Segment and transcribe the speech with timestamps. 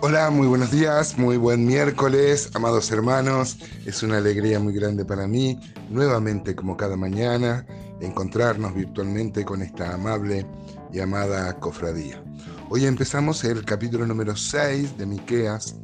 [0.00, 3.58] Hola, muy buenos días, muy buen miércoles, amados hermanos.
[3.84, 5.58] Es una alegría muy grande para mí,
[5.90, 7.66] nuevamente como cada mañana,
[8.00, 10.46] encontrarnos virtualmente con esta amable
[10.92, 12.22] y amada cofradía.
[12.70, 15.74] Hoy empezamos el capítulo número 6 de Miqueas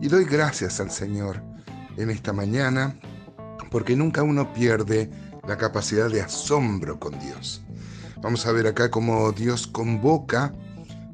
[0.00, 1.40] y doy gracias al Señor
[1.96, 2.98] en esta mañana
[3.70, 5.08] porque nunca uno pierde
[5.46, 7.62] la capacidad de asombro con Dios.
[8.22, 10.52] Vamos a ver acá cómo Dios convoca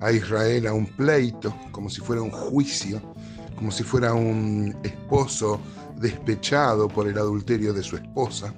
[0.01, 3.01] a Israel a un pleito, como si fuera un juicio,
[3.57, 5.61] como si fuera un esposo
[5.97, 8.55] despechado por el adulterio de su esposa.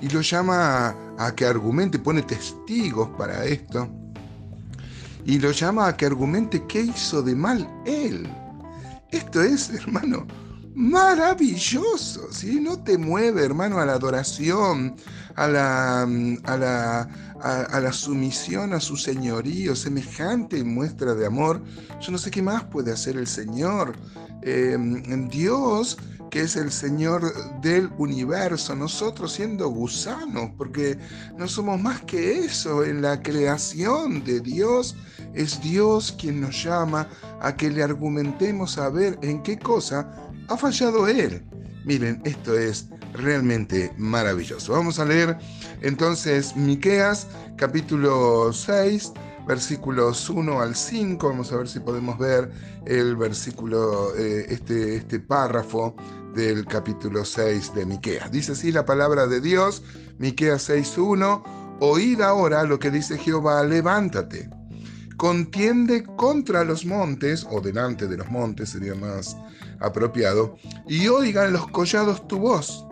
[0.00, 3.88] Y lo llama a, que argumente, pone testigos para esto.
[5.24, 8.28] Y lo llama a que argumente qué hizo de mal él.
[9.12, 10.26] Esto es, hermano,
[10.74, 14.96] maravilloso, si No te mueve, hermano, a la adoración,
[15.36, 17.00] a la, a la,
[17.40, 21.62] a, la sumisión a su señorío, semejante muestra de amor.
[22.00, 23.94] Yo no sé qué más puede hacer el Señor.
[24.42, 25.98] Em, Dios,
[26.30, 30.98] que es el Señor del universo, nosotros siendo gusanos, porque
[31.36, 34.96] no somos más que eso en la creación de Dios.
[35.34, 37.08] Es Dios quien nos llama
[37.40, 41.42] a que le argumentemos a ver en qué cosa ha fallado Él.
[41.84, 44.72] Miren, esto es realmente maravilloso.
[44.72, 45.36] Vamos a leer
[45.80, 49.12] entonces Miqueas capítulo 6
[49.46, 51.28] versículos 1 al 5.
[51.28, 52.50] Vamos a ver si podemos ver
[52.86, 55.96] el versículo, eh, este, este párrafo
[56.34, 58.30] del capítulo 6 de Miqueas.
[58.30, 59.82] Dice así la palabra de Dios,
[60.18, 61.42] Miqueas 6.1,
[61.80, 64.48] oíd ahora lo que dice Jehová, levántate,
[65.22, 69.36] contiende contra los montes, o delante de los montes sería más
[69.78, 70.56] apropiado,
[70.88, 72.84] y oigan los collados tu voz.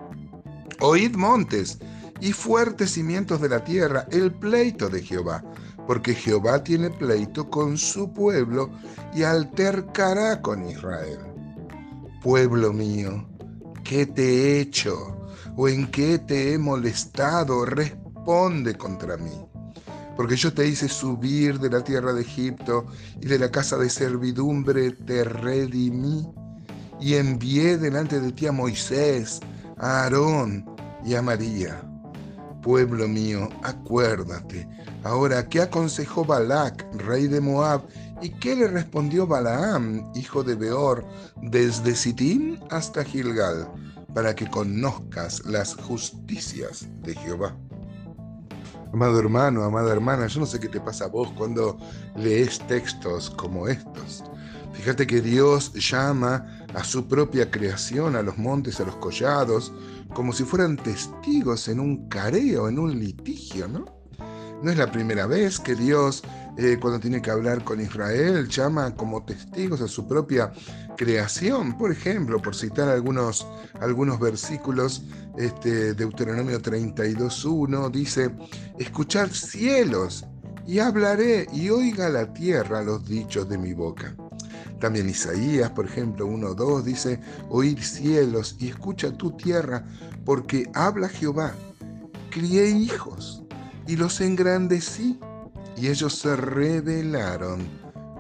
[0.78, 1.80] Oíd montes
[2.20, 5.42] y fuertes cimientos de la tierra, el pleito de Jehová,
[5.88, 8.70] porque Jehová tiene pleito con su pueblo
[9.12, 11.18] y altercará con Israel.
[12.22, 13.28] Pueblo mío,
[13.82, 15.16] ¿qué te he hecho?
[15.56, 17.64] ¿O en qué te he molestado?
[17.64, 19.49] Responde contra mí.
[20.20, 22.84] Porque yo te hice subir de la tierra de Egipto
[23.22, 26.28] y de la casa de servidumbre te redimí
[27.00, 29.40] y envié delante de ti a Moisés,
[29.78, 30.66] a Aarón
[31.06, 31.82] y a María.
[32.62, 34.68] Pueblo mío, acuérdate.
[35.04, 37.86] Ahora, ¿qué aconsejó Balac, rey de Moab?
[38.20, 41.02] ¿Y qué le respondió Balaam, hijo de Beor,
[41.40, 43.72] desde Sittim hasta Gilgal,
[44.12, 47.56] para que conozcas las justicias de Jehová?
[48.92, 51.78] Amado hermano, amada hermana, yo no sé qué te pasa a vos cuando
[52.16, 54.24] lees textos como estos.
[54.72, 59.72] Fíjate que Dios llama a su propia creación, a los montes, a los collados,
[60.12, 63.99] como si fueran testigos en un careo, en un litigio, ¿no?
[64.62, 66.22] No es la primera vez que Dios,
[66.58, 70.52] eh, cuando tiene que hablar con Israel, llama como testigos a su propia
[70.98, 71.78] creación.
[71.78, 73.46] Por ejemplo, por citar algunos,
[73.80, 75.02] algunos versículos,
[75.38, 78.30] este, Deuteronomio 32.1 dice,
[78.78, 80.26] escuchad cielos
[80.66, 84.14] y hablaré y oiga la tierra los dichos de mi boca.
[84.78, 87.18] También Isaías, por ejemplo, 1.2 dice,
[87.48, 89.86] oír cielos y escucha tu tierra,
[90.26, 91.54] porque habla Jehová.
[92.30, 93.42] Crié hijos
[93.90, 95.18] y los engrandecí,
[95.76, 97.66] y ellos se rebelaron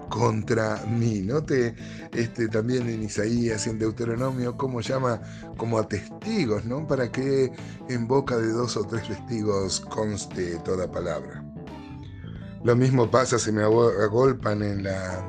[0.08, 1.20] contra mí.
[1.20, 1.76] Note
[2.12, 5.22] este, también en Isaías y en Deuteronomio cómo llama
[5.56, 6.88] como a testigos, ¿no?
[6.88, 7.52] Para que
[7.88, 11.44] en boca de dos o tres testigos conste toda palabra.
[12.64, 15.24] Lo mismo pasa, se me agolpan en la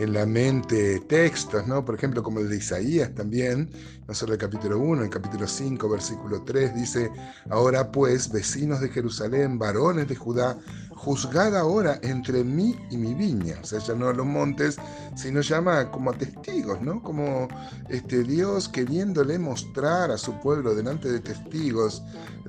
[0.00, 1.84] en la mente textos, ¿no?
[1.84, 3.70] Por ejemplo, como el de Isaías también,
[4.08, 7.10] no solo el capítulo 1, el capítulo 5, versículo 3, dice,
[7.50, 10.58] ahora pues, vecinos de Jerusalén, varones de Judá,
[11.04, 13.56] juzgad ahora entre mí y mi viña.
[13.62, 14.76] O sea, ya no a los montes,
[15.14, 17.02] sino llama como a testigos, ¿no?
[17.02, 17.48] Como
[17.88, 22.02] este Dios queriéndole mostrar a su pueblo delante de testigos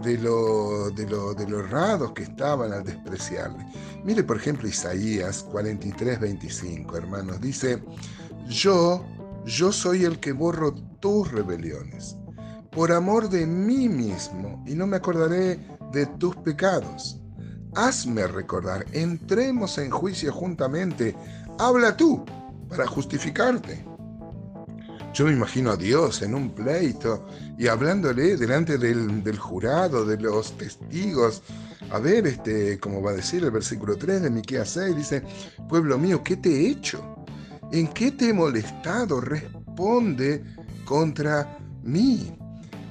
[0.03, 3.65] de lo, de lo, de errados que estaban al despreciarle.
[4.03, 7.39] Mire, por ejemplo, Isaías 43, 25, hermanos.
[7.39, 7.81] Dice,
[8.50, 9.06] yo,
[9.45, 12.18] yo soy el que borro tus rebeliones
[12.69, 15.59] por amor de mí mismo y no me acordaré
[15.92, 17.20] de tus pecados
[17.75, 21.15] hazme recordar, entremos en juicio juntamente,
[21.59, 22.25] habla tú
[22.69, 23.85] para justificarte.
[25.13, 27.25] Yo me imagino a Dios en un pleito
[27.57, 31.41] y hablándole delante del, jurado, de los testigos.
[31.91, 35.24] A ver, este, como va a decir el versículo 3 de Miqueas 6, dice,
[35.67, 37.25] pueblo mío, ¿qué te he hecho?
[37.74, 39.19] ¿En qué te he molestado?
[39.19, 40.45] Responde
[40.85, 42.31] contra mí.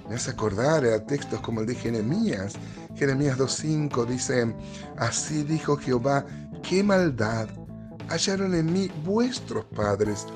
[0.06, 2.54] Me hace acordar a textos como el de Jeremías,
[3.00, 4.54] Jeremías 2.5 dice,
[4.98, 6.26] así dijo Jehová,
[6.62, 7.48] qué maldad
[8.10, 10.26] hallaron en mí vuestros padres,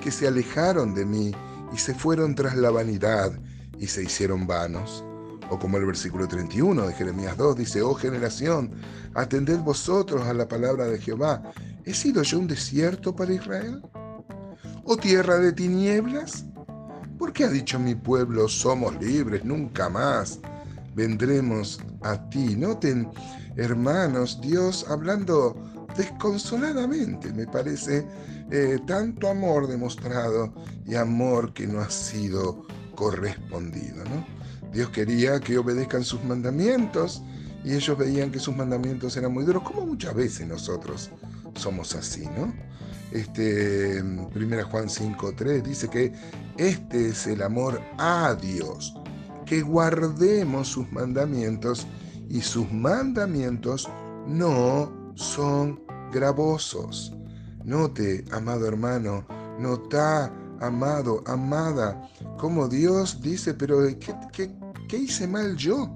[0.00, 1.32] que se alejaron de mí
[1.70, 3.30] y se fueron tras la vanidad
[3.78, 5.04] y se hicieron vanos.
[5.50, 8.72] O como el versículo 31 de Jeremías 2 dice, oh generación,
[9.12, 11.42] atended vosotros a la palabra de Jehová.
[11.84, 13.82] ¿He sido yo un desierto para Israel?
[14.84, 16.46] ¿O tierra de tinieblas?
[17.18, 20.40] ¿Por qué ha dicho mi pueblo, somos libres, nunca más?
[20.94, 22.56] Vendremos a ti.
[22.56, 23.08] Noten,
[23.56, 25.56] hermanos, Dios hablando
[25.96, 28.06] desconsoladamente, me parece,
[28.50, 30.52] eh, tanto amor demostrado
[30.86, 34.04] y amor que no ha sido correspondido.
[34.04, 34.26] ¿no?
[34.72, 37.22] Dios quería que obedezcan sus mandamientos
[37.64, 41.10] y ellos veían que sus mandamientos eran muy duros, como muchas veces nosotros
[41.54, 42.52] somos así, ¿no?
[43.12, 44.28] Este, 1
[44.70, 46.12] Juan 5.3 dice que
[46.58, 48.94] este es el amor a Dios,
[49.44, 51.86] que guardemos sus mandamientos
[52.28, 53.88] y sus mandamientos
[54.26, 55.82] no son
[56.12, 57.12] gravosos.
[57.64, 59.26] Note, amado hermano,
[59.58, 63.78] nota, amado, amada, como Dios dice, pero
[64.32, 65.90] ¿qué, hice mal yo?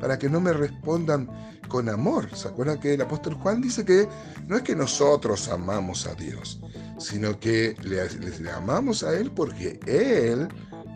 [0.00, 1.28] Para que no me respondan
[1.68, 2.28] con amor.
[2.34, 4.08] ¿Se acuerdan que el apóstol Juan dice que
[4.46, 6.60] no es que nosotros amamos a Dios,
[6.98, 8.08] sino que le,
[8.40, 10.48] le amamos a Él porque Él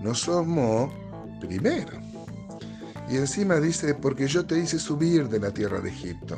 [0.02, 0.90] nos amó
[1.46, 2.00] primero.
[3.08, 6.36] Y encima dice, porque yo te hice subir de la tierra de Egipto,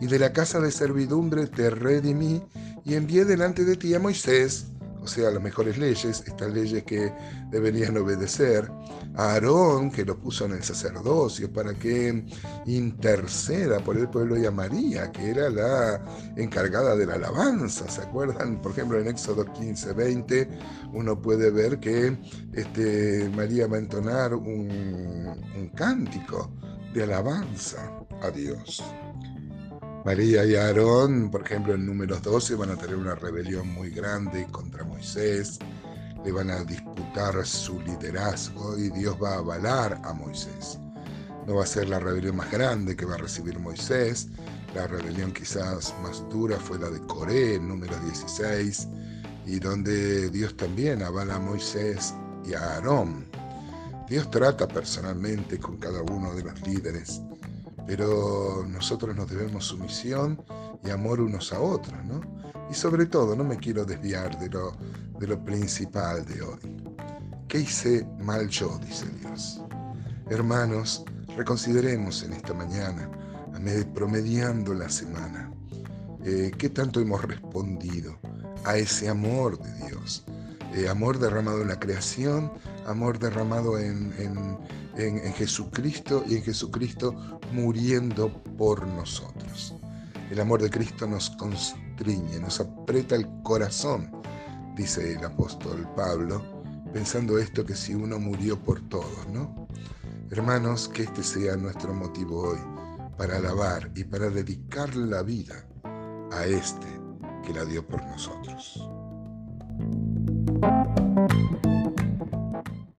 [0.00, 2.42] y de la casa de servidumbre te redimí,
[2.84, 4.66] y envié delante de ti a Moisés,
[5.08, 7.12] sea, las mejores leyes, estas leyes que
[7.50, 8.70] deberían obedecer,
[9.14, 12.24] a Aarón, que lo puso en el sacerdocio para que
[12.66, 16.04] interceda por el pueblo, y a María, que era la
[16.36, 17.88] encargada de la alabanza.
[17.88, 18.62] ¿Se acuerdan?
[18.62, 20.48] Por ejemplo, en Éxodo 15, 20,
[20.92, 22.16] uno puede ver que
[22.52, 25.26] este, María va a entonar un,
[25.56, 26.52] un cántico
[26.94, 27.90] de alabanza
[28.22, 28.82] a Dios.
[30.04, 34.46] María y Aarón, por ejemplo, en números 12 van a tener una rebelión muy grande
[34.50, 35.60] contra Moisés,
[36.24, 40.76] le van a disputar su liderazgo y Dios va a avalar a Moisés.
[41.46, 44.26] No va a ser la rebelión más grande que va a recibir Moisés,
[44.74, 48.88] la rebelión quizás más dura fue la de Coré, número 16,
[49.46, 52.12] y donde Dios también avala a Moisés
[52.44, 53.24] y a Aarón.
[54.08, 57.22] Dios trata personalmente con cada uno de los líderes
[57.88, 60.38] pero nosotros nos debemos sumisión
[60.84, 62.20] y amor unos a otros, ¿no?
[62.70, 64.76] Y sobre todo, no me quiero desviar de lo,
[65.18, 66.58] de lo principal de hoy.
[67.48, 68.78] ¿Qué hice mal yo?
[68.78, 69.60] dice Dios.
[70.28, 71.04] Hermanos,
[71.36, 73.10] reconsideremos en esta mañana,
[73.94, 75.50] promediando la semana,
[76.24, 78.18] eh, qué tanto hemos respondido
[78.64, 80.24] a ese amor de Dios.
[80.74, 82.52] Eh, amor derramado en la creación,
[82.86, 87.14] amor derramado en, en, Jesucristo y en Jesucristo
[87.52, 89.74] muriendo por nosotros.
[90.30, 94.12] El amor de Cristo nos constriñe, nos aprieta el corazón,
[94.76, 96.42] dice el apóstol Pablo,
[96.92, 99.68] pensando esto que si uno murió por todos, ¿no?
[100.30, 102.58] Hermanos, que este sea nuestro motivo hoy
[103.16, 105.66] para alabar y para dedicar la vida
[106.30, 106.86] a este
[107.42, 108.97] que la dio por nosotros.